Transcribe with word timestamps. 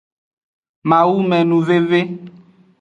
Mawumenuveve. 0.89 1.99